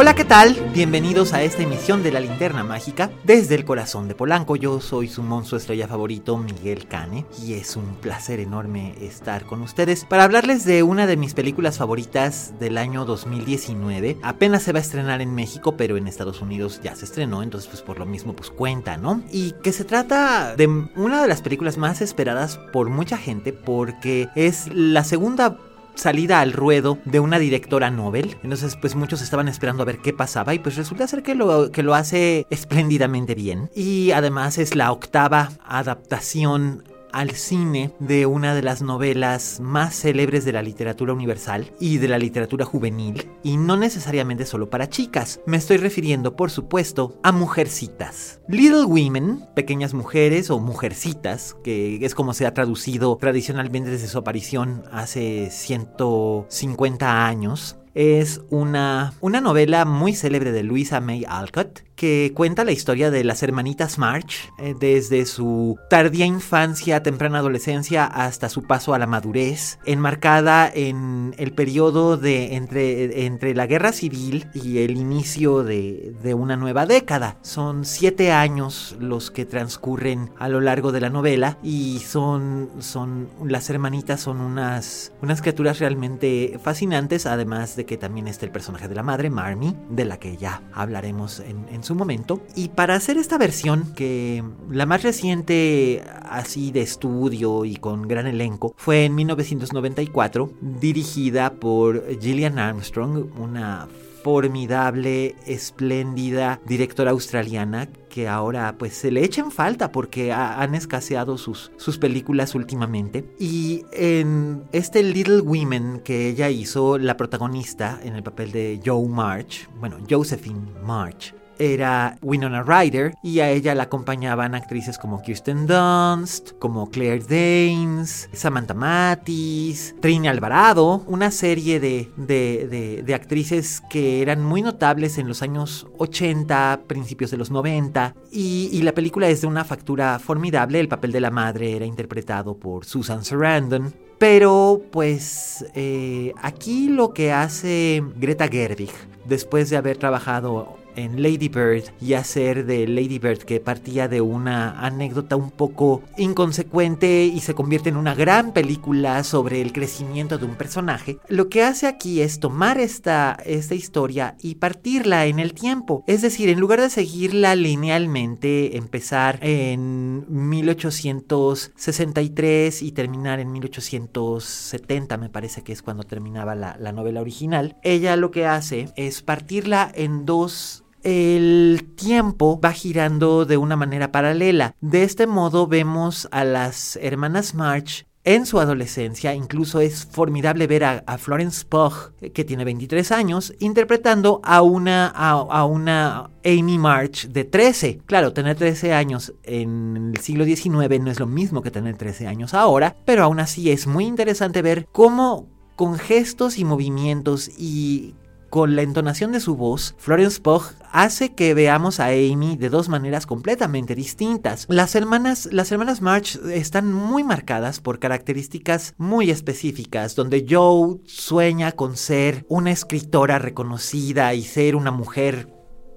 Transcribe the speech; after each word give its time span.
Hola, 0.00 0.14
¿qué 0.14 0.24
tal? 0.24 0.54
Bienvenidos 0.72 1.34
a 1.34 1.42
esta 1.42 1.62
emisión 1.62 2.02
de 2.02 2.10
la 2.10 2.20
Linterna 2.20 2.64
Mágica 2.64 3.10
desde 3.22 3.54
el 3.54 3.66
corazón 3.66 4.08
de 4.08 4.14
Polanco. 4.14 4.56
Yo 4.56 4.80
soy 4.80 5.08
su 5.08 5.22
monstruo 5.22 5.58
estrella 5.58 5.86
favorito, 5.86 6.38
Miguel 6.38 6.88
Cane, 6.88 7.26
y 7.44 7.52
es 7.52 7.76
un 7.76 7.96
placer 7.96 8.40
enorme 8.40 8.94
estar 9.02 9.44
con 9.44 9.60
ustedes 9.60 10.06
para 10.06 10.24
hablarles 10.24 10.64
de 10.64 10.82
una 10.82 11.06
de 11.06 11.18
mis 11.18 11.34
películas 11.34 11.76
favoritas 11.76 12.54
del 12.58 12.78
año 12.78 13.04
2019. 13.04 14.16
Apenas 14.22 14.62
se 14.62 14.72
va 14.72 14.78
a 14.78 14.82
estrenar 14.82 15.20
en 15.20 15.34
México, 15.34 15.76
pero 15.76 15.98
en 15.98 16.06
Estados 16.06 16.40
Unidos 16.40 16.80
ya 16.82 16.96
se 16.96 17.04
estrenó, 17.04 17.42
entonces 17.42 17.68
pues 17.68 17.82
por 17.82 17.98
lo 17.98 18.06
mismo 18.06 18.34
pues 18.34 18.48
cuenta, 18.48 18.96
¿no? 18.96 19.22
Y 19.30 19.52
que 19.62 19.72
se 19.72 19.84
trata 19.84 20.56
de 20.56 20.66
una 20.96 21.20
de 21.20 21.28
las 21.28 21.42
películas 21.42 21.76
más 21.76 22.00
esperadas 22.00 22.56
por 22.72 22.88
mucha 22.88 23.18
gente 23.18 23.52
porque 23.52 24.30
es 24.34 24.66
la 24.72 25.04
segunda 25.04 25.58
salida 25.94 26.40
al 26.40 26.52
ruedo 26.52 26.98
de 27.04 27.20
una 27.20 27.38
directora 27.38 27.90
Nobel. 27.90 28.36
Entonces, 28.42 28.76
pues 28.76 28.94
muchos 28.94 29.22
estaban 29.22 29.48
esperando 29.48 29.82
a 29.82 29.86
ver 29.86 29.98
qué 29.98 30.12
pasaba 30.12 30.54
y 30.54 30.58
pues 30.58 30.76
resulta 30.76 31.06
ser 31.06 31.22
que 31.22 31.34
lo, 31.34 31.70
que 31.70 31.82
lo 31.82 31.94
hace 31.94 32.46
espléndidamente 32.50 33.34
bien. 33.34 33.70
Y 33.74 34.12
además 34.12 34.58
es 34.58 34.74
la 34.74 34.92
octava 34.92 35.50
adaptación 35.64 36.84
al 37.12 37.32
cine 37.32 37.92
de 37.98 38.26
una 38.26 38.54
de 38.54 38.62
las 38.62 38.82
novelas 38.82 39.60
más 39.60 39.94
célebres 39.94 40.44
de 40.44 40.52
la 40.52 40.62
literatura 40.62 41.12
universal 41.12 41.72
y 41.80 41.98
de 41.98 42.08
la 42.08 42.18
literatura 42.18 42.64
juvenil, 42.64 43.30
y 43.42 43.56
no 43.56 43.76
necesariamente 43.76 44.46
solo 44.46 44.70
para 44.70 44.88
chicas. 44.88 45.40
Me 45.46 45.56
estoy 45.56 45.76
refiriendo, 45.76 46.36
por 46.36 46.50
supuesto, 46.50 47.18
a 47.22 47.32
Mujercitas. 47.32 48.40
Little 48.48 48.84
Women, 48.84 49.46
pequeñas 49.54 49.94
mujeres 49.94 50.50
o 50.50 50.58
mujercitas, 50.58 51.56
que 51.62 52.04
es 52.04 52.14
como 52.14 52.34
se 52.34 52.46
ha 52.46 52.54
traducido 52.54 53.16
tradicionalmente 53.16 53.90
desde 53.90 54.08
su 54.08 54.18
aparición 54.18 54.84
hace 54.92 55.50
150 55.50 57.26
años, 57.26 57.76
es 57.94 58.40
una, 58.50 59.12
una 59.20 59.40
novela 59.40 59.84
muy 59.84 60.14
célebre 60.14 60.52
de 60.52 60.62
Louisa 60.62 61.00
May 61.00 61.24
Alcott 61.28 61.82
que 62.00 62.32
cuenta 62.34 62.64
la 62.64 62.72
historia 62.72 63.10
de 63.10 63.24
las 63.24 63.42
hermanitas 63.42 63.98
March 63.98 64.50
eh, 64.56 64.74
desde 64.80 65.26
su 65.26 65.76
tardía 65.90 66.24
infancia, 66.24 67.02
temprana 67.02 67.40
adolescencia 67.40 68.06
hasta 68.06 68.48
su 68.48 68.62
paso 68.62 68.94
a 68.94 68.98
la 68.98 69.06
madurez, 69.06 69.78
enmarcada 69.84 70.70
en 70.72 71.34
el 71.36 71.52
periodo 71.52 72.16
de 72.16 72.54
entre, 72.54 73.26
entre 73.26 73.54
la 73.54 73.66
guerra 73.66 73.92
civil 73.92 74.48
y 74.54 74.78
el 74.78 74.96
inicio 74.96 75.62
de, 75.62 76.14
de 76.22 76.32
una 76.32 76.56
nueva 76.56 76.86
década. 76.86 77.36
Son 77.42 77.84
siete 77.84 78.32
años 78.32 78.96
los 78.98 79.30
que 79.30 79.44
transcurren 79.44 80.30
a 80.38 80.48
lo 80.48 80.62
largo 80.62 80.92
de 80.92 81.02
la 81.02 81.10
novela 81.10 81.58
y 81.62 81.98
son, 81.98 82.70
son 82.78 83.28
las 83.44 83.68
hermanitas 83.68 84.22
son 84.22 84.40
unas, 84.40 85.12
unas 85.20 85.42
criaturas 85.42 85.80
realmente 85.80 86.58
fascinantes, 86.64 87.26
además 87.26 87.76
de 87.76 87.84
que 87.84 87.98
también 87.98 88.26
está 88.26 88.46
el 88.46 88.52
personaje 88.52 88.88
de 88.88 88.94
la 88.94 89.02
madre, 89.02 89.28
Marmy, 89.28 89.76
de 89.90 90.06
la 90.06 90.18
que 90.18 90.38
ya 90.38 90.62
hablaremos 90.72 91.40
en, 91.40 91.66
en 91.68 91.84
su 91.84 91.89
momento. 91.94 92.40
Y 92.56 92.68
para 92.68 92.94
hacer 92.94 93.16
esta 93.16 93.38
versión, 93.38 93.92
que 93.94 94.42
la 94.70 94.86
más 94.86 95.02
reciente 95.02 96.02
así 96.22 96.70
de 96.70 96.82
estudio 96.82 97.64
y 97.64 97.76
con 97.76 98.02
gran 98.02 98.26
elenco, 98.26 98.74
fue 98.76 99.04
en 99.04 99.14
1994, 99.14 100.52
dirigida 100.60 101.54
por 101.54 102.18
Gillian 102.20 102.58
Armstrong, 102.58 103.26
una 103.38 103.88
formidable, 104.22 105.34
espléndida 105.46 106.60
directora 106.66 107.12
australiana 107.12 107.88
que 108.08 108.28
ahora 108.28 108.76
pues 108.76 108.94
se 108.94 109.10
le 109.10 109.24
echa 109.24 109.40
en 109.40 109.50
falta 109.50 109.92
porque 109.92 110.32
ha, 110.32 110.60
han 110.60 110.74
escaseado 110.74 111.38
sus, 111.38 111.70
sus 111.76 111.98
películas 111.98 112.54
últimamente. 112.54 113.24
Y 113.38 113.84
en 113.92 114.64
este 114.72 115.02
Little 115.02 115.40
Women 115.40 116.00
que 116.04 116.28
ella 116.28 116.50
hizo, 116.50 116.98
la 116.98 117.16
protagonista 117.16 118.00
en 118.02 118.14
el 118.16 118.22
papel 118.22 118.52
de 118.52 118.80
Joe 118.84 119.08
March, 119.08 119.68
bueno, 119.78 119.98
Josephine 120.08 120.72
March, 120.84 121.34
era 121.60 122.16
Winona 122.22 122.62
Ryder 122.62 123.14
y 123.22 123.40
a 123.40 123.50
ella 123.50 123.74
la 123.74 123.84
acompañaban 123.84 124.54
actrices 124.54 124.98
como 124.98 125.20
Kirsten 125.20 125.66
Dunst, 125.66 126.52
como 126.58 126.90
Claire 126.90 127.22
Danes, 127.22 128.28
Samantha 128.32 128.74
Matis, 128.74 129.94
Trini 130.00 130.28
Alvarado, 130.28 131.04
una 131.06 131.30
serie 131.30 131.78
de, 131.78 132.10
de, 132.16 133.02
de, 133.04 133.14
actrices 133.14 133.82
que 133.90 134.22
eran 134.22 134.42
muy 134.42 134.62
notables 134.62 135.18
en 135.18 135.28
los 135.28 135.42
años 135.42 135.86
80, 135.98 136.82
principios 136.86 137.30
de 137.30 137.36
los 137.36 137.50
90 137.50 138.14
y, 138.32 138.70
y 138.72 138.82
la 138.82 138.92
película 138.92 139.28
es 139.28 139.42
de 139.42 139.46
una 139.46 139.64
factura 139.64 140.18
formidable, 140.18 140.80
el 140.80 140.88
papel 140.88 141.12
de 141.12 141.20
la 141.20 141.30
madre 141.30 141.76
era 141.76 141.84
interpretado 141.84 142.56
por 142.56 142.84
Susan 142.86 143.24
Sarandon. 143.24 143.92
Pero 144.18 144.82
pues 144.90 145.64
eh, 145.74 146.34
aquí 146.42 146.88
lo 146.88 147.14
que 147.14 147.32
hace 147.32 148.02
Greta 148.16 148.48
Gerwig, 148.48 148.92
después 149.24 149.70
de 149.70 149.78
haber 149.78 149.96
trabajado 149.96 150.76
en 150.96 151.22
Lady 151.22 151.48
Bird 151.48 151.84
y 152.00 152.14
hacer 152.14 152.66
de 152.66 152.86
Lady 152.86 153.18
Bird 153.18 153.38
que 153.38 153.60
partía 153.60 154.08
de 154.08 154.20
una 154.20 154.84
anécdota 154.84 155.36
un 155.36 155.50
poco 155.50 156.02
inconsecuente 156.16 157.24
y 157.24 157.40
se 157.40 157.54
convierte 157.54 157.88
en 157.88 157.96
una 157.96 158.14
gran 158.14 158.52
película 158.52 159.24
sobre 159.24 159.60
el 159.60 159.72
crecimiento 159.72 160.38
de 160.38 160.44
un 160.44 160.56
personaje, 160.56 161.18
lo 161.28 161.48
que 161.48 161.62
hace 161.62 161.86
aquí 161.86 162.20
es 162.20 162.40
tomar 162.40 162.78
esta, 162.78 163.38
esta 163.44 163.74
historia 163.74 164.36
y 164.40 164.56
partirla 164.56 165.26
en 165.26 165.38
el 165.38 165.54
tiempo. 165.54 166.04
Es 166.06 166.22
decir, 166.22 166.48
en 166.48 166.60
lugar 166.60 166.80
de 166.80 166.90
seguirla 166.90 167.54
linealmente, 167.54 168.76
empezar 168.76 169.38
en 169.42 170.24
1863 170.28 172.82
y 172.82 172.92
terminar 172.92 173.40
en 173.40 173.52
1870, 173.52 175.18
me 175.18 175.28
parece 175.28 175.62
que 175.62 175.72
es 175.72 175.82
cuando 175.82 176.04
terminaba 176.04 176.54
la, 176.54 176.76
la 176.78 176.92
novela 176.92 177.20
original, 177.20 177.76
ella 177.82 178.16
lo 178.16 178.30
que 178.30 178.46
hace 178.46 178.88
es 178.96 179.20
partirla 179.22 179.90
en 179.94 180.24
dos 180.26 180.84
el 181.02 181.92
tiempo 181.96 182.60
va 182.60 182.72
girando 182.72 183.44
de 183.44 183.56
una 183.56 183.76
manera 183.76 184.12
paralela. 184.12 184.74
De 184.80 185.02
este 185.02 185.26
modo 185.26 185.66
vemos 185.66 186.28
a 186.30 186.44
las 186.44 186.96
hermanas 187.02 187.54
March 187.54 188.06
en 188.22 188.44
su 188.44 188.60
adolescencia, 188.60 189.34
incluso 189.34 189.80
es 189.80 190.04
formidable 190.04 190.66
ver 190.66 190.84
a, 190.84 191.18
Florence 191.18 191.64
Pugh, 191.64 192.12
que 192.34 192.44
tiene 192.44 192.64
23 192.64 193.12
años, 193.12 193.54
interpretando 193.60 194.40
a 194.44 194.60
una, 194.60 195.06
a, 195.08 195.30
a, 195.30 195.64
una 195.64 196.30
Amy 196.44 196.78
March 196.78 197.28
de 197.28 197.44
13. 197.44 198.02
Claro, 198.04 198.32
tener 198.34 198.56
13 198.56 198.92
años 198.92 199.32
en 199.42 200.12
el 200.14 200.20
siglo 200.20 200.44
XIX 200.44 201.00
no 201.00 201.10
es 201.10 201.18
lo 201.18 201.26
mismo 201.26 201.62
que 201.62 201.70
tener 201.70 201.96
13 201.96 202.26
años 202.26 202.52
ahora, 202.52 202.94
pero 203.06 203.24
aún 203.24 203.40
así 203.40 203.70
es 203.70 203.86
muy 203.86 204.04
interesante 204.04 204.60
ver 204.60 204.86
cómo 204.92 205.48
con 205.76 205.98
gestos 205.98 206.58
y 206.58 206.66
movimientos 206.66 207.48
y 207.58 208.14
con 208.50 208.76
la 208.76 208.82
entonación 208.82 209.32
de 209.32 209.40
su 209.40 209.56
voz, 209.56 209.94
Florence 209.98 210.40
Pugh 210.40 210.64
hace 210.92 211.34
que 211.34 211.54
veamos 211.54 212.00
a 212.00 212.06
Amy 212.06 212.56
de 212.58 212.68
dos 212.68 212.88
maneras 212.88 213.24
completamente 213.24 213.94
distintas. 213.94 214.66
Las 214.68 214.94
hermanas, 214.96 215.48
las 215.52 215.70
hermanas 215.70 216.02
March 216.02 216.38
están 216.52 216.92
muy 216.92 217.22
marcadas 217.22 217.80
por 217.80 218.00
características 218.00 218.94
muy 218.98 219.30
específicas, 219.30 220.16
donde 220.16 220.44
Joe 220.48 220.98
sueña 221.06 221.72
con 221.72 221.96
ser 221.96 222.44
una 222.48 222.72
escritora 222.72 223.38
reconocida 223.38 224.34
y 224.34 224.42
ser 224.42 224.74
una 224.74 224.90
mujer 224.90 225.48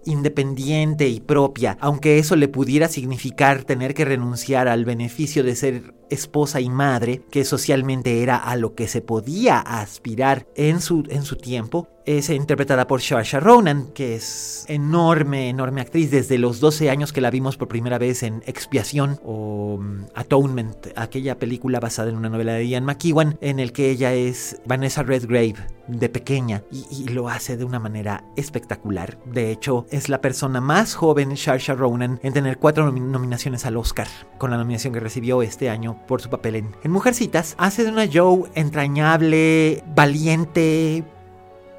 independiente 0.05 1.07
y 1.07 1.19
propia, 1.21 1.77
aunque 1.79 2.19
eso 2.19 2.35
le 2.35 2.47
pudiera 2.47 2.87
significar 2.87 3.63
tener 3.63 3.93
que 3.93 4.05
renunciar 4.05 4.67
al 4.67 4.85
beneficio 4.85 5.43
de 5.43 5.55
ser 5.55 5.93
esposa 6.13 6.61
y 6.61 6.69
madre, 6.69 7.21
que 7.29 7.45
socialmente 7.45 8.23
era 8.23 8.37
a 8.37 8.55
lo 8.55 8.75
que 8.75 8.87
se 8.87 9.01
podía 9.01 9.59
aspirar 9.59 10.47
en 10.55 10.81
su, 10.81 11.03
en 11.09 11.23
su 11.23 11.35
tiempo, 11.35 11.87
es 12.05 12.29
interpretada 12.29 12.85
por 12.85 13.01
Saoirse 13.01 13.39
Ronan, 13.39 13.87
que 13.93 14.15
es 14.15 14.65
enorme, 14.67 15.49
enorme 15.49 15.81
actriz 15.81 16.11
desde 16.11 16.37
los 16.37 16.59
12 16.59 16.89
años 16.89 17.13
que 17.13 17.21
la 17.21 17.31
vimos 17.31 17.55
por 17.55 17.69
primera 17.69 17.97
vez 17.97 18.23
en 18.23 18.43
Expiación 18.45 19.19
o 19.23 19.77
mm, 19.79 20.05
Atonement, 20.13 20.87
aquella 20.95 21.39
película 21.39 21.79
basada 21.79 22.09
en 22.09 22.17
una 22.17 22.29
novela 22.29 22.53
de 22.53 22.67
Ian 22.67 22.83
McEwan, 22.83 23.37
en 23.41 23.59
el 23.59 23.71
que 23.71 23.89
ella 23.89 24.13
es 24.13 24.61
Vanessa 24.65 25.03
Redgrave 25.03 25.55
de 25.87 26.09
pequeña 26.09 26.63
y, 26.71 27.09
lo 27.09 27.29
hace 27.29 27.57
de 27.57 27.65
una 27.65 27.79
manera 27.79 28.23
espectacular. 28.37 29.17
De 29.25 29.51
hecho, 29.51 29.85
es 29.91 30.09
la 30.09 30.21
persona 30.21 30.61
más 30.61 30.95
joven, 30.95 31.37
Saoirse 31.37 31.73
Ronan, 31.73 32.19
en 32.23 32.33
tener 32.33 32.57
cuatro 32.57 32.91
nominaciones 32.91 33.65
al 33.65 33.77
Oscar, 33.77 34.07
con 34.37 34.51
la 34.51 34.57
nominación 34.57 34.93
que 34.93 34.99
recibió 34.99 35.41
este 35.41 35.69
año 35.69 35.99
por 36.07 36.21
su 36.21 36.29
papel 36.29 36.55
en, 36.55 36.75
en 36.83 36.91
Mujercitas. 36.91 37.55
Hace 37.57 37.83
de 37.83 37.91
una 37.91 38.07
Joe 38.11 38.49
entrañable, 38.55 39.83
valiente, 39.95 41.03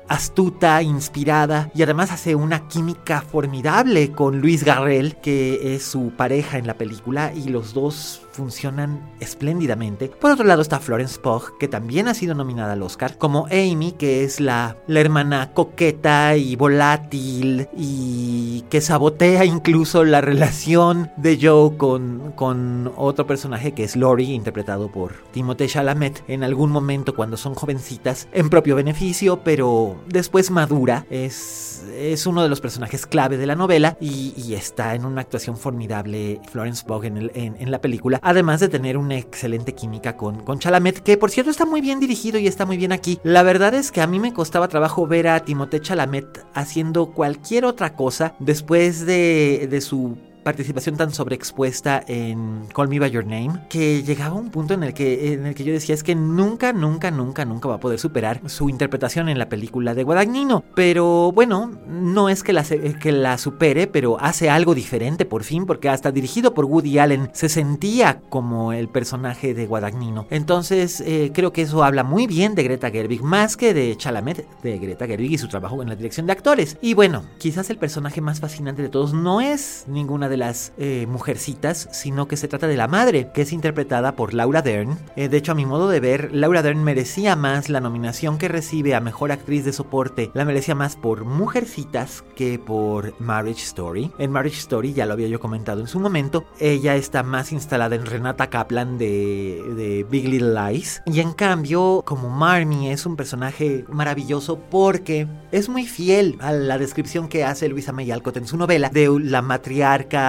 astuta, 0.09 0.83
inspirada 0.83 1.71
y 1.75 1.83
además 1.83 2.13
hace 2.13 2.35
una 2.35 2.69
química 2.69 3.21
formidable 3.23 4.13
con 4.13 4.41
Luis 4.41 4.65
Garrel, 4.65 5.17
que 5.17 5.75
es 5.75 5.85
su 5.85 6.13
pareja 6.17 6.59
en 6.59 6.67
la 6.67 6.75
película 6.75 7.33
y 7.35 7.49
los 7.49 7.75
dos 7.75 8.24
funcionan 8.35 9.01
espléndidamente. 9.21 10.09
Por 10.09 10.33
otro 10.33 10.45
lado 10.45 10.61
está 10.61 10.81
Florence 10.81 11.19
Pugh, 11.21 11.57
que 11.59 11.69
también 11.69 12.09
ha 12.09 12.15
sido 12.15 12.35
nominada 12.35 12.73
al 12.73 12.83
Oscar, 12.83 13.17
como 13.17 13.47
Amy, 13.47 13.93
que 13.93 14.25
es 14.25 14.41
la, 14.41 14.77
la 14.87 15.01
hermana 15.01 15.53
coqueta 15.53 16.37
y 16.37 16.57
volátil 16.57 17.69
y 17.77 18.65
que 18.69 18.81
sabotea 18.81 19.45
incluso 19.45 20.05
la 20.05 20.21
relación 20.21 21.11
de 21.17 21.39
Joe 21.41 21.77
con, 21.77 22.33
con 22.33 22.93
otro 22.97 23.27
personaje 23.27 23.73
que 23.73 23.85
es 23.85 23.97
Lori, 23.97 24.33
interpretado 24.33 24.91
por 24.91 25.13
Timothée 25.33 25.69
Chalamet, 25.69 26.25
en 26.29 26.43
algún 26.43 26.71
momento 26.71 27.15
cuando 27.15 27.37
son 27.37 27.55
jovencitas, 27.55 28.29
en 28.33 28.51
propio 28.51 28.75
beneficio, 28.75 29.41
pero 29.45 29.97
después 30.09 30.51
madura. 30.51 31.07
Es, 31.09 31.85
es 31.97 32.27
uno 32.27 32.43
de 32.43 32.49
los 32.49 32.61
personajes 32.61 33.07
clave 33.07 33.37
de 33.37 33.47
la 33.47 33.55
novela 33.55 33.97
y, 34.01 34.35
está 34.55 34.95
en 34.95 35.05
una 35.05 35.21
actuación 35.21 35.57
formidable 35.57 36.41
Florence 36.51 36.85
Pugh 36.87 37.05
en, 37.05 37.31
en 37.35 37.71
la 37.71 37.81
película 37.81 38.21
además 38.25 38.59
de 38.59 38.69
tener 38.69 38.97
una 38.97 39.17
excelente 39.17 39.75
química 39.75 40.17
con, 40.17 40.43
con 40.43 40.59
Chalamet, 40.59 41.01
que 41.01 41.17
por 41.17 41.31
cierto 41.31 41.51
está 41.51 41.67
muy 41.67 41.81
bien 41.81 42.01
dirigido 42.01 42.39
y 42.39 42.49
está 42.49 42.67
muy 42.67 42.77
bien 42.77 42.91
aquí. 42.91 43.21
La 43.23 43.43
verdad 43.43 43.75
es 43.75 43.93
que 43.93 44.01
a 44.01 44.07
mí 44.07 44.19
me 44.19 44.33
costaba 44.33 44.67
trabajo 44.67 45.07
ver 45.07 45.29
a 45.29 45.45
Timothée 45.45 45.81
Chalamet 45.81 46.45
haciendo 46.55 47.13
cualquier 47.13 47.67
otra 47.67 47.95
cosa 47.95 48.35
después 48.41 49.07
de, 49.07 49.69
de 49.71 49.81
su 49.81 50.17
participación 50.45 50.97
tan 50.97 51.13
sobreexpuesta 51.13 52.05
en 52.07 52.67
Call 52.73 52.89
Me 52.89 53.01
By 53.01 53.11
Your 53.11 53.25
Name 53.25 53.61
que 53.69 54.03
llegaba 54.03 54.35
un 54.37 54.51
punto 54.51 54.75
en 54.75 54.85
el 54.85 54.95
que, 54.95 55.33
en 55.33 55.47
el 55.47 55.55
que 55.55 55.65
yo 55.65 55.73
decía 55.73 55.95
es 55.95 56.03
que 56.03 56.15
nunca, 56.15 56.73
nunca, 56.73 57.11
nunca, 57.11 57.45
nunca 57.45 57.69
va 57.69 57.77
a 57.77 57.81
poder 57.81 57.99
superar 57.99 58.41
su 58.47 58.69
interpretación 58.69 59.29
en 59.29 59.39
la 59.39 59.49
película 59.49 59.95
de 59.95 60.05
Guadagnino. 60.05 60.63
Pero 60.75 61.33
bueno, 61.33 61.73
no 61.89 62.29
es 62.29 62.43
que 62.43 62.53
la, 62.53 62.63
que 62.63 63.13
la 63.13 63.39
supere, 63.39 63.87
pero 63.87 64.21
hace 64.21 64.51
algo 64.51 64.75
diferente 64.75 65.25
por 65.25 65.43
fin, 65.45 65.67
porque 65.67 65.89
hasta 65.89 66.13
dirigido 66.13 66.55
por 66.55 66.67
Woody 66.67 66.99
Allen 66.99 67.31
se 67.33 67.49
sentía 67.49 68.21
como 68.29 68.73
el 68.73 68.89
personaje 68.89 69.55
de 69.55 69.67
Guadagnino. 69.67 70.27
Entonces 70.31 71.01
eh, 71.01 71.31
creo 71.35 71.53
que 71.53 71.63
eso 71.63 71.83
habla 71.83 72.05
muy 72.05 72.27
bien 72.27 72.55
de 72.55 72.65
Greta 72.65 72.91
Gerwig, 72.91 73.23
más 73.23 73.57
que 73.57 73.75
de 73.75 73.97
Chalamet, 73.97 74.47
de 74.63 74.79
Greta 74.79 75.07
Gerwig 75.07 75.33
y 75.33 75.39
su 75.39 75.49
trabajo 75.49 75.83
en 75.83 75.89
la 75.89 75.97
dirección 75.97 76.27
de 76.27 76.33
actores. 76.33 76.77
Y 76.81 76.95
bueno, 76.95 77.25
quizás 77.39 77.71
el 77.71 77.79
personaje 77.79 78.21
más 78.21 78.41
fascinante 78.41 78.83
de 78.83 78.89
todos 78.89 79.15
no 79.15 79.41
es 79.41 79.85
ninguna 79.89 80.29
de 80.29 80.34
las 80.37 80.73
eh, 80.79 81.07
mujercitas, 81.09 81.89
sino 81.93 82.29
que 82.29 82.37
se 82.37 82.49
trata 82.49 82.67
de 82.67 82.77
la 82.77 82.89
madre, 82.89 83.31
que 83.33 83.43
es 83.43 83.53
interpretada 83.53 84.17
por 84.17 84.35
Laura 84.35 84.63
Dern. 84.63 84.99
Eh, 85.17 85.29
de 85.29 85.37
hecho, 85.37 85.53
a 85.53 85.55
mi 85.55 85.67
modo 85.67 85.89
de 85.89 86.01
ver, 86.01 86.31
Laura 86.33 86.63
Dern 86.63 86.83
merecía 86.83 87.37
más 87.37 87.69
la 87.69 87.81
nominación 87.81 88.39
que 88.39 88.49
recibe 88.49 88.95
a 88.95 89.01
Mejor 89.01 89.33
Actriz 89.33 89.65
de 89.65 89.73
Soporte, 89.73 90.31
la 90.35 90.45
merecía 90.45 90.75
más 90.75 90.97
por 90.97 91.25
Mujercitas 91.25 92.25
que 92.35 92.59
por 92.59 93.21
Marriage 93.21 93.63
Story. 93.63 94.11
En 94.19 94.31
Marriage 94.31 94.59
Story, 94.59 94.93
ya 94.93 95.07
lo 95.07 95.13
había 95.13 95.29
yo 95.29 95.41
comentado 95.41 95.81
en 95.81 95.89
su 95.89 96.01
momento, 96.01 96.45
ella 96.59 96.97
está 96.97 97.23
más 97.23 97.53
instalada 97.53 97.95
en 97.97 98.07
Renata 98.07 98.49
Kaplan 98.49 98.99
de, 98.99 99.63
de 99.77 100.07
Big 100.09 100.29
Little 100.29 100.55
Lies. 100.55 101.03
Y 101.07 101.21
en 101.21 101.33
cambio, 101.33 102.03
como 102.07 102.31
Marmy 102.31 102.91
es 102.91 103.07
un 103.07 103.17
personaje 103.17 103.85
maravilloso 103.89 104.59
porque 104.71 105.29
es 105.53 105.69
muy 105.69 105.87
fiel 105.87 106.37
a 106.41 106.53
la 106.53 106.79
descripción 106.79 107.29
que 107.29 107.45
hace 107.45 107.69
Luisa 107.69 107.93
May 107.93 108.11
en 108.11 108.47
su 108.47 108.57
novela 108.57 108.91
de 108.91 109.09
la 109.21 109.43
matriarca 109.43 110.24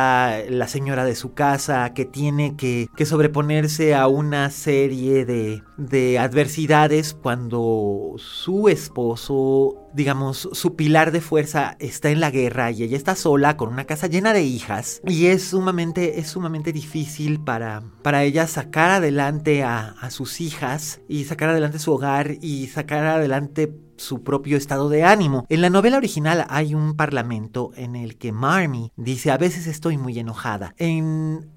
la 0.50 0.68
señora 0.68 1.06
de 1.06 1.16
su 1.16 1.34
casa, 1.34 1.94
que 1.94 2.06
tiene 2.06 2.56
que, 2.56 2.90
sobreponerse 3.06 3.94
a 3.96 4.08
una 4.08 4.50
serie 4.50 5.26
de, 5.26 5.62
de 5.78 6.20
adversidades 6.20 7.14
cuando 7.14 8.16
su 8.18 8.70
esposo, 8.70 9.90
digamos, 9.94 10.50
su 10.52 10.76
pilar 10.76 11.12
de 11.12 11.22
fuerza 11.22 11.78
está 11.80 12.10
en 12.10 12.20
la 12.20 12.32
guerra 12.32 12.72
y 12.72 12.84
ella 12.84 12.98
está 12.98 13.16
sola 13.16 13.58
con 13.58 13.70
una 13.70 13.86
casa 13.86 14.08
llena 14.08 14.34
de 14.34 14.44
hijas. 14.44 15.02
Y 15.06 15.28
es 15.28 15.44
sumamente, 15.44 16.20
es 16.20 16.28
sumamente 16.28 16.74
difícil 16.74 17.40
para, 17.40 17.84
para 18.02 18.24
ella 18.24 18.48
sacar 18.48 18.92
adelante 18.92 19.64
a, 19.64 19.90
a 20.00 20.10
sus 20.10 20.42
hijas 20.42 21.02
y 21.08 21.26
sacar 21.26 21.50
adelante 21.50 21.80
su 21.80 21.94
hogar 21.94 22.38
y 22.42 22.68
sacar 22.68 23.06
adelante 23.06 23.72
su 23.98 24.24
propio 24.24 24.58
estado 24.58 24.90
de 24.90 25.04
ánimo. 25.04 25.46
En 25.50 25.62
la 25.62 25.70
novela 25.70 25.98
original 25.98 26.46
hay 26.50 26.76
un 26.76 26.96
parlamento 26.96 27.72
en 27.76 27.96
el 27.96 28.18
que 28.18 28.32
Marmy 28.32 28.92
dice 28.96 29.32
a 29.32 29.38
veces 29.38 29.68
estoy 29.68 29.98
muy 29.98 30.18
enojada. 30.20 30.74
En 30.78 31.55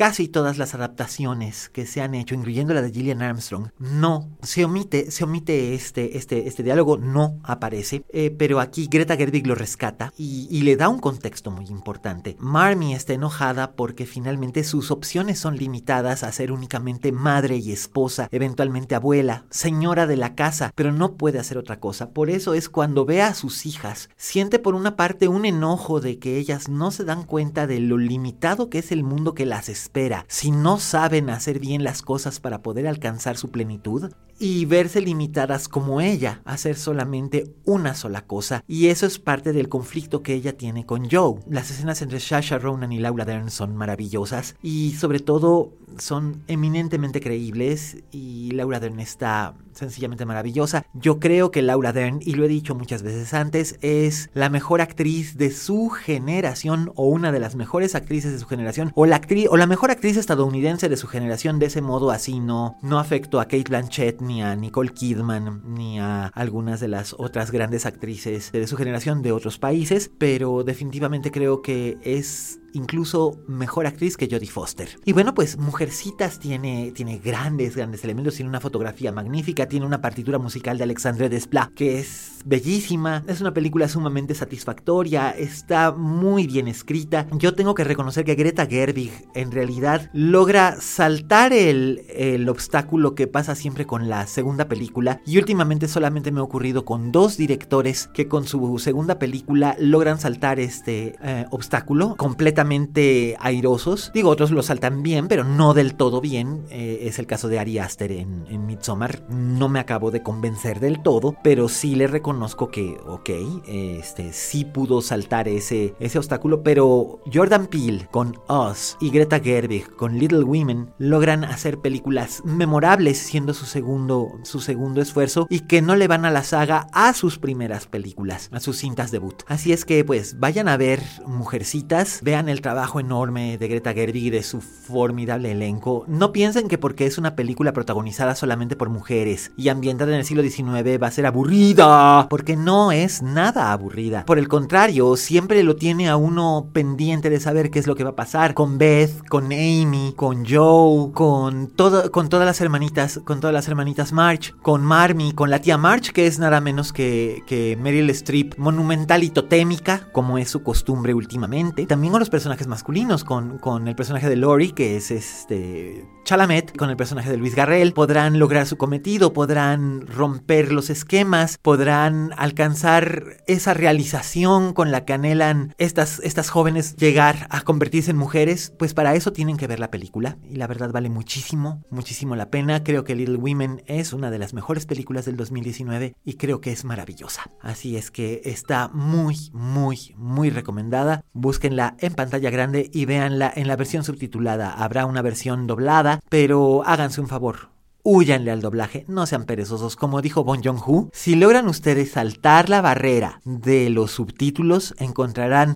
casi 0.00 0.28
todas 0.28 0.56
las 0.56 0.74
adaptaciones 0.74 1.68
que 1.68 1.84
se 1.84 2.00
han 2.00 2.14
hecho, 2.14 2.34
incluyendo 2.34 2.72
la 2.72 2.80
de 2.80 2.90
Gillian 2.90 3.20
Armstrong, 3.20 3.68
no 3.78 4.30
se 4.40 4.64
omite, 4.64 5.10
se 5.10 5.24
omite 5.24 5.74
este, 5.74 6.16
este, 6.16 6.48
este 6.48 6.62
diálogo, 6.62 6.96
no 6.96 7.38
aparece, 7.42 8.02
eh, 8.08 8.30
pero 8.30 8.60
aquí 8.60 8.88
Greta 8.90 9.14
Gerwig 9.14 9.46
lo 9.46 9.54
rescata 9.54 10.14
y, 10.16 10.62
le 10.62 10.76
da 10.76 10.88
un 10.88 11.00
contexto 11.00 11.50
muy 11.50 11.66
importante. 11.66 12.34
Marmy 12.38 12.94
está 12.94 13.12
enojada 13.12 13.72
porque 13.72 14.06
finalmente 14.06 14.64
sus 14.64 14.90
opciones 14.90 15.38
son 15.38 15.58
limitadas 15.58 16.22
a 16.22 16.32
ser 16.32 16.50
únicamente 16.50 17.12
madre 17.12 17.58
y 17.58 17.70
esposa, 17.70 18.26
eventualmente 18.32 18.94
abuela, 18.94 19.44
señora 19.50 20.06
de 20.06 20.16
la 20.16 20.34
casa, 20.34 20.72
pero 20.74 20.92
no 20.92 21.16
puede 21.16 21.38
hacer 21.38 21.58
otra 21.58 21.78
cosa. 21.78 22.08
Por 22.10 22.30
eso 22.30 22.54
es 22.54 22.70
cuando 22.70 23.04
ve 23.04 23.20
a 23.20 23.34
sus 23.34 23.66
hijas, 23.66 24.08
siente 24.16 24.58
por 24.58 24.74
una 24.74 24.96
parte 24.96 25.28
un 25.28 25.44
enojo 25.44 26.00
de 26.00 26.18
que 26.18 26.38
ellas 26.38 26.70
no 26.70 26.90
se 26.90 27.04
dan 27.04 27.24
cuenta 27.24 27.66
de 27.66 27.80
lo 27.80 27.98
limitado 27.98 28.70
que 28.70 28.78
es 28.78 28.92
el 28.92 29.04
mundo 29.04 29.34
que 29.34 29.44
las 29.44 29.68
espera 29.68 29.89
si 30.28 30.50
no 30.50 30.78
saben 30.78 31.30
hacer 31.30 31.58
bien 31.58 31.84
las 31.84 32.02
cosas 32.02 32.40
para 32.40 32.62
poder 32.62 32.86
alcanzar 32.86 33.36
su 33.36 33.50
plenitud, 33.50 34.12
y 34.40 34.64
verse 34.64 35.02
limitadas 35.02 35.68
como 35.68 36.00
ella 36.00 36.40
a 36.44 36.54
hacer 36.54 36.76
solamente 36.76 37.54
una 37.66 37.94
sola 37.94 38.22
cosa. 38.22 38.64
Y 38.66 38.88
eso 38.88 39.06
es 39.06 39.18
parte 39.18 39.52
del 39.52 39.68
conflicto 39.68 40.22
que 40.22 40.34
ella 40.34 40.56
tiene 40.56 40.86
con 40.86 41.08
Joe. 41.08 41.40
Las 41.48 41.70
escenas 41.70 42.02
entre 42.02 42.18
Sasha 42.18 42.58
Ronan 42.58 42.90
y 42.90 42.98
Laura 42.98 43.26
Dern 43.26 43.50
son 43.50 43.76
maravillosas 43.76 44.56
y 44.62 44.92
sobre 44.92 45.20
todo 45.20 45.74
son 45.98 46.42
eminentemente 46.46 47.20
creíbles 47.20 47.98
y 48.10 48.50
Laura 48.52 48.80
Dern 48.80 48.98
está 49.00 49.54
sencillamente 49.72 50.26
maravillosa. 50.26 50.84
Yo 50.94 51.20
creo 51.20 51.50
que 51.50 51.62
Laura 51.62 51.92
Dern, 51.92 52.20
y 52.22 52.34
lo 52.34 52.44
he 52.44 52.48
dicho 52.48 52.74
muchas 52.74 53.02
veces 53.02 53.32
antes, 53.34 53.78
es 53.80 54.30
la 54.34 54.50
mejor 54.50 54.80
actriz 54.80 55.36
de 55.36 55.50
su 55.50 55.88
generación 55.90 56.92
o 56.96 57.06
una 57.06 57.32
de 57.32 57.40
las 57.40 57.56
mejores 57.56 57.94
actrices 57.94 58.32
de 58.32 58.38
su 58.38 58.46
generación 58.46 58.92
o 58.94 59.06
la 59.06 59.16
actriz 59.16 59.48
o 59.50 59.56
la 59.56 59.66
mejor 59.66 59.90
actriz 59.90 60.16
estadounidense 60.16 60.88
de 60.88 60.96
su 60.96 61.06
generación 61.06 61.58
de 61.58 61.66
ese 61.66 61.80
modo 61.80 62.10
así 62.10 62.40
no 62.40 62.76
no 62.82 62.98
afecto 62.98 63.40
a 63.40 63.44
Kate 63.44 63.64
Blanchett 63.68 64.20
ni 64.30 64.42
a 64.42 64.54
Nicole 64.54 64.90
Kidman 64.90 65.62
ni 65.74 65.98
a 65.98 66.26
algunas 66.26 66.78
de 66.78 66.86
las 66.86 67.14
otras 67.18 67.50
grandes 67.50 67.84
actrices 67.84 68.52
de 68.52 68.66
su 68.68 68.76
generación 68.76 69.22
de 69.22 69.32
otros 69.32 69.58
países, 69.58 70.10
pero 70.18 70.62
definitivamente 70.62 71.32
creo 71.32 71.62
que 71.62 71.98
es 72.02 72.59
incluso 72.72 73.38
mejor 73.46 73.86
actriz 73.86 74.16
que 74.16 74.28
Jodie 74.30 74.50
Foster. 74.50 74.88
Y 75.04 75.12
bueno, 75.12 75.34
pues 75.34 75.58
Mujercitas 75.58 76.38
tiene, 76.38 76.92
tiene 76.92 77.18
grandes, 77.18 77.76
grandes 77.76 78.04
elementos, 78.04 78.34
tiene 78.36 78.48
una 78.48 78.60
fotografía 78.60 79.12
magnífica, 79.12 79.66
tiene 79.66 79.86
una 79.86 80.00
partitura 80.00 80.38
musical 80.38 80.78
de 80.78 80.84
Alexandre 80.84 81.28
Desplat 81.28 81.72
que 81.74 81.98
es 81.98 82.38
bellísima, 82.44 83.22
es 83.26 83.40
una 83.40 83.52
película 83.52 83.88
sumamente 83.88 84.34
satisfactoria, 84.34 85.30
está 85.30 85.92
muy 85.92 86.46
bien 86.46 86.68
escrita. 86.68 87.26
Yo 87.32 87.54
tengo 87.54 87.74
que 87.74 87.84
reconocer 87.84 88.24
que 88.24 88.34
Greta 88.34 88.66
Gerwig 88.66 89.12
en 89.34 89.50
realidad 89.50 90.10
logra 90.12 90.80
saltar 90.80 91.52
el, 91.52 92.04
el 92.08 92.48
obstáculo 92.48 93.14
que 93.14 93.26
pasa 93.26 93.54
siempre 93.54 93.86
con 93.86 94.08
la 94.08 94.26
segunda 94.26 94.68
película 94.68 95.20
y 95.26 95.38
últimamente 95.38 95.88
solamente 95.88 96.32
me 96.32 96.40
ha 96.40 96.44
ocurrido 96.44 96.84
con 96.84 97.12
dos 97.12 97.36
directores 97.36 98.08
que 98.14 98.28
con 98.28 98.46
su 98.46 98.78
segunda 98.78 99.18
película 99.18 99.76
logran 99.78 100.18
saltar 100.18 100.60
este 100.60 101.16
eh, 101.22 101.46
obstáculo 101.50 102.16
completamente 102.16 102.59
completamente. 102.60 104.10
Digo, 104.12 104.30
otros 104.30 104.50
lo 104.50 104.62
saltan 104.62 105.02
bien, 105.02 105.28
pero 105.28 105.44
no 105.44 105.74
del 105.74 105.94
todo 105.94 106.20
bien. 106.20 106.64
Eh, 106.70 107.00
es 107.02 107.18
el 107.18 107.26
caso 107.26 107.48
de 107.48 107.58
Ari 107.58 107.78
Aster 107.78 108.12
en, 108.12 108.46
en 108.48 108.66
Midsommar. 108.66 109.22
No 109.30 109.68
me 109.68 109.80
acabo 109.80 110.10
de 110.10 110.22
convencer 110.22 110.80
del 110.80 111.02
todo, 111.02 111.34
pero 111.42 111.68
sí 111.68 111.94
le 111.94 112.06
reconozco 112.06 112.70
que, 112.70 112.96
ok, 113.06 113.30
este, 113.66 114.32
sí 114.32 114.64
pudo 114.64 115.00
saltar 115.00 115.48
ese, 115.48 115.94
ese 116.00 116.18
obstáculo, 116.18 116.62
pero 116.62 117.20
Jordan 117.32 117.66
Peele 117.66 118.08
con 118.10 118.36
Us 118.48 118.96
y 119.00 119.10
Greta 119.10 119.40
Gerwig 119.40 119.90
con 119.96 120.18
Little 120.18 120.44
Women 120.44 120.90
logran 120.98 121.44
hacer 121.44 121.78
películas 121.78 122.42
memorables 122.44 123.18
siendo 123.18 123.54
su 123.54 123.66
segundo, 123.66 124.32
su 124.42 124.60
segundo 124.60 125.00
esfuerzo 125.00 125.46
y 125.48 125.60
que 125.60 125.82
no 125.82 125.96
le 125.96 126.08
van 126.08 126.24
a 126.24 126.30
la 126.30 126.42
saga 126.42 126.86
a 126.92 127.14
sus 127.14 127.38
primeras 127.38 127.86
películas, 127.86 128.48
a 128.52 128.60
sus 128.60 128.78
cintas 128.78 129.10
debut. 129.10 129.42
Así 129.46 129.72
es 129.72 129.84
que 129.84 130.04
pues 130.04 130.38
vayan 130.38 130.68
a 130.68 130.76
ver 130.76 131.00
Mujercitas, 131.26 132.20
vean 132.22 132.49
el 132.50 132.60
trabajo 132.60 133.00
enorme 133.00 133.58
de 133.58 133.68
Greta 133.68 133.92
Gerwig 133.92 134.24
y 134.24 134.30
de 134.30 134.42
su 134.42 134.60
formidable 134.60 135.52
elenco. 135.52 136.04
No 136.08 136.32
piensen 136.32 136.68
que 136.68 136.78
porque 136.78 137.06
es 137.06 137.18
una 137.18 137.36
película 137.36 137.72
protagonizada 137.72 138.34
solamente 138.34 138.76
por 138.76 138.90
mujeres 138.90 139.52
y 139.56 139.68
ambientada 139.68 140.12
en 140.12 140.18
el 140.18 140.24
siglo 140.24 140.42
XIX 140.42 141.02
va 141.02 141.06
a 141.06 141.10
ser 141.10 141.26
aburrida, 141.26 142.28
porque 142.28 142.56
no 142.56 142.92
es 142.92 143.22
nada 143.22 143.72
aburrida. 143.72 144.24
Por 144.26 144.38
el 144.38 144.48
contrario, 144.48 145.16
siempre 145.16 145.62
lo 145.62 145.76
tiene 145.76 146.08
a 146.08 146.16
uno 146.16 146.68
pendiente 146.72 147.30
de 147.30 147.40
saber 147.40 147.70
qué 147.70 147.78
es 147.78 147.86
lo 147.86 147.94
que 147.94 148.04
va 148.04 148.10
a 148.10 148.16
pasar 148.16 148.54
con 148.54 148.78
Beth, 148.78 149.26
con 149.28 149.46
Amy, 149.46 150.14
con 150.16 150.44
Joe, 150.46 151.12
con 151.12 151.68
todo, 151.68 152.10
con 152.10 152.28
todas 152.28 152.46
las 152.46 152.60
hermanitas, 152.60 153.20
con 153.24 153.40
todas 153.40 153.54
las 153.54 153.68
hermanitas 153.68 154.12
March, 154.12 154.54
con 154.62 154.84
Marmy, 154.84 155.32
con 155.32 155.50
la 155.50 155.60
tía 155.60 155.78
March, 155.78 156.12
que 156.12 156.26
es 156.26 156.38
nada 156.38 156.60
menos 156.60 156.92
que, 156.92 157.42
que 157.46 157.76
Meryl 157.80 158.10
Streep, 158.10 158.58
monumental 158.58 159.22
y 159.22 159.30
totémica, 159.30 160.08
como 160.12 160.38
es 160.38 160.50
su 160.50 160.62
costumbre 160.62 161.14
últimamente. 161.14 161.86
También 161.86 162.12
con 162.12 162.20
los 162.20 162.30
personajes 162.30 162.39
masculinos, 162.66 163.24
con, 163.24 163.58
con 163.58 163.88
el 163.88 163.94
personaje 163.94 164.28
de 164.28 164.36
Lori, 164.36 164.72
que 164.72 164.96
es 164.96 165.10
este 165.10 166.04
Chalamet, 166.30 166.76
con 166.76 166.90
el 166.90 166.96
personaje 166.96 167.28
de 167.28 167.38
Luis 167.38 167.56
Garrel, 167.56 167.92
podrán 167.92 168.38
lograr 168.38 168.64
su 168.64 168.76
cometido, 168.76 169.32
podrán 169.32 170.06
romper 170.06 170.70
los 170.70 170.88
esquemas, 170.88 171.58
podrán 171.58 172.30
alcanzar 172.36 173.38
esa 173.48 173.74
realización 173.74 174.72
con 174.72 174.92
la 174.92 175.04
que 175.04 175.12
anhelan 175.12 175.74
estas, 175.76 176.20
estas 176.20 176.48
jóvenes 176.48 176.94
llegar 176.94 177.48
a 177.50 177.62
convertirse 177.62 178.12
en 178.12 178.16
mujeres, 178.16 178.72
pues 178.78 178.94
para 178.94 179.16
eso 179.16 179.32
tienen 179.32 179.56
que 179.56 179.66
ver 179.66 179.80
la 179.80 179.90
película 179.90 180.38
y 180.48 180.54
la 180.54 180.68
verdad 180.68 180.92
vale 180.92 181.10
muchísimo, 181.10 181.82
muchísimo 181.90 182.36
la 182.36 182.48
pena. 182.48 182.84
Creo 182.84 183.02
que 183.02 183.16
Little 183.16 183.38
Women 183.38 183.82
es 183.86 184.12
una 184.12 184.30
de 184.30 184.38
las 184.38 184.54
mejores 184.54 184.86
películas 184.86 185.24
del 185.24 185.36
2019 185.36 186.14
y 186.24 186.34
creo 186.34 186.60
que 186.60 186.70
es 186.70 186.84
maravillosa. 186.84 187.50
Así 187.60 187.96
es 187.96 188.12
que 188.12 188.40
está 188.44 188.86
muy, 188.94 189.50
muy, 189.52 190.14
muy 190.16 190.50
recomendada. 190.50 191.24
Búsquenla 191.32 191.96
en 191.98 192.14
pantalla 192.14 192.50
grande 192.50 192.88
y 192.92 193.04
véanla 193.04 193.52
en 193.52 193.66
la 193.66 193.74
versión 193.74 194.04
subtitulada. 194.04 194.70
Habrá 194.70 195.06
una 195.06 195.22
versión 195.22 195.66
doblada, 195.66 196.19
pero 196.28 196.82
háganse 196.84 197.20
un 197.20 197.28
favor 197.28 197.70
Huyanle 198.02 198.50
al 198.50 198.62
doblaje, 198.62 199.04
no 199.08 199.26
sean 199.26 199.44
perezosos. 199.44 199.96
Como 199.96 200.22
dijo 200.22 200.44
Bon 200.44 200.62
Jong-ho, 200.62 201.10
si 201.12 201.34
logran 201.34 201.68
ustedes 201.68 202.12
saltar 202.12 202.68
la 202.68 202.80
barrera 202.80 203.40
de 203.44 203.90
los 203.90 204.12
subtítulos, 204.12 204.94
encontrarán 204.98 205.74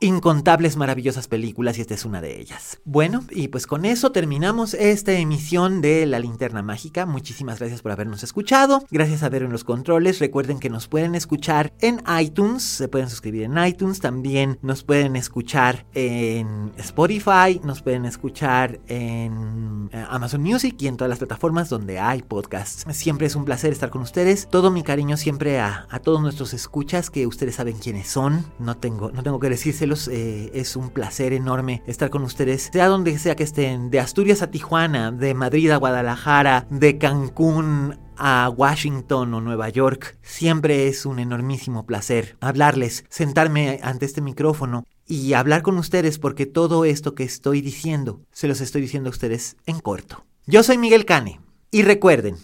incontables 0.00 0.76
maravillosas 0.76 1.28
películas 1.28 1.78
y 1.78 1.80
esta 1.80 1.94
es 1.94 2.04
una 2.04 2.20
de 2.20 2.40
ellas. 2.40 2.80
Bueno, 2.84 3.24
y 3.30 3.48
pues 3.48 3.66
con 3.66 3.84
eso 3.84 4.12
terminamos 4.12 4.74
esta 4.74 5.12
emisión 5.12 5.80
de 5.80 6.06
La 6.06 6.18
Linterna 6.18 6.62
Mágica. 6.62 7.06
Muchísimas 7.06 7.58
gracias 7.58 7.82
por 7.82 7.92
habernos 7.92 8.22
escuchado. 8.22 8.84
Gracias 8.90 9.22
a 9.22 9.28
ver 9.28 9.42
en 9.42 9.52
los 9.52 9.64
controles. 9.64 10.18
Recuerden 10.18 10.58
que 10.58 10.70
nos 10.70 10.88
pueden 10.88 11.14
escuchar 11.14 11.72
en 11.80 12.02
iTunes, 12.20 12.62
se 12.62 12.88
pueden 12.88 13.08
suscribir 13.08 13.44
en 13.44 13.58
iTunes, 13.64 14.00
también 14.00 14.58
nos 14.62 14.84
pueden 14.84 15.16
escuchar 15.16 15.86
en 15.94 16.72
Spotify, 16.76 17.60
nos 17.62 17.82
pueden 17.82 18.04
escuchar 18.04 18.80
en 18.88 19.88
eh, 19.92 20.04
Amazon 20.08 20.42
Music 20.42 20.76
y 20.78 20.88
en 20.88 20.96
todas 20.96 21.08
las 21.08 21.18
plataformas 21.18 21.68
donde 21.68 21.98
hay 21.98 22.22
podcasts. 22.22 22.84
Siempre 22.94 23.26
es 23.26 23.36
un 23.36 23.44
placer 23.44 23.72
estar 23.72 23.90
con 23.90 24.02
ustedes. 24.02 24.48
Todo 24.50 24.70
mi 24.70 24.82
cariño 24.82 25.16
siempre 25.16 25.60
a, 25.60 25.86
a 25.90 25.98
todos 26.00 26.20
nuestros 26.20 26.52
escuchas 26.52 27.10
que 27.10 27.26
ustedes 27.26 27.54
saben 27.54 27.78
quiénes 27.78 28.08
son. 28.08 28.44
No 28.58 28.76
tengo, 28.76 29.10
no 29.10 29.22
tengo 29.22 29.40
que 29.40 29.48
decírselo 29.48 29.93
eh, 30.08 30.50
es 30.54 30.76
un 30.76 30.90
placer 30.90 31.32
enorme 31.32 31.82
estar 31.86 32.10
con 32.10 32.22
ustedes, 32.22 32.70
sea 32.72 32.88
donde 32.88 33.18
sea 33.18 33.36
que 33.36 33.44
estén, 33.44 33.90
de 33.90 34.00
Asturias 34.00 34.42
a 34.42 34.50
Tijuana, 34.50 35.12
de 35.12 35.34
Madrid 35.34 35.70
a 35.70 35.76
Guadalajara, 35.76 36.66
de 36.70 36.98
Cancún 36.98 37.98
a 38.16 38.48
Washington 38.48 39.34
o 39.34 39.40
Nueva 39.40 39.68
York. 39.68 40.18
Siempre 40.22 40.88
es 40.88 41.06
un 41.06 41.18
enormísimo 41.18 41.86
placer 41.86 42.36
hablarles, 42.40 43.04
sentarme 43.08 43.80
ante 43.82 44.06
este 44.06 44.20
micrófono 44.20 44.84
y 45.06 45.34
hablar 45.34 45.62
con 45.62 45.78
ustedes 45.78 46.18
porque 46.18 46.46
todo 46.46 46.84
esto 46.84 47.14
que 47.14 47.24
estoy 47.24 47.60
diciendo 47.60 48.20
se 48.32 48.48
los 48.48 48.60
estoy 48.60 48.82
diciendo 48.82 49.08
a 49.08 49.12
ustedes 49.12 49.56
en 49.66 49.80
corto. 49.80 50.24
Yo 50.46 50.62
soy 50.62 50.78
Miguel 50.78 51.04
Cane 51.04 51.40
y 51.70 51.82
recuerden, 51.82 52.36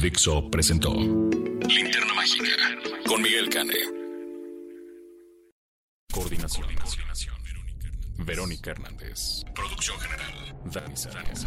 Dixo 0.00 0.50
presentó 0.50 0.92
Linterna 0.94 2.14
Mágica 2.14 2.44
con 3.06 3.22
Miguel 3.22 3.48
Cane. 3.48 3.74
Coordinación. 6.12 6.66
Verónica 8.18 8.72
Hernández. 8.72 9.44
Producción 9.54 9.98
general. 9.98 10.54
Dani 10.66 10.96
Sánchez. 10.96 11.46